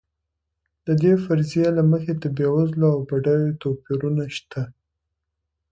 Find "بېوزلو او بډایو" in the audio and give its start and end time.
2.37-3.59